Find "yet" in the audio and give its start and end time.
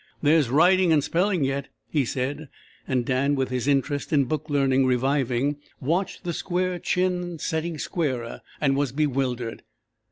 1.43-1.67